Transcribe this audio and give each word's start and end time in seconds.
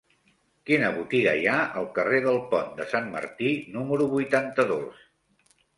Quina 0.69 0.87
botiga 0.95 1.33
hi 1.41 1.45
ha 1.51 1.59
al 1.83 1.87
carrer 1.99 2.23
del 2.29 2.41
Pont 2.55 2.75
de 2.81 2.89
Sant 2.95 3.13
Martí 3.19 3.53
número 3.79 4.13
vuitanta-dos? 4.17 5.11